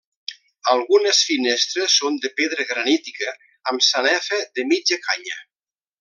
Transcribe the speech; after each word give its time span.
Algunes 0.75 1.19
finestres 1.31 1.97
són 1.97 2.17
de 2.25 2.31
pedra 2.41 2.65
granítica 2.71 3.33
amb 3.73 3.85
sanefa 3.91 4.41
de 4.59 4.65
mitja 4.75 4.99
canya. 5.09 5.39